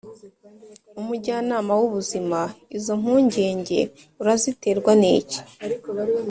[0.99, 2.39] Umujyanama w ubuzima
[2.77, 3.79] Izo mpungenge
[4.21, 5.39] uraziterwa n iki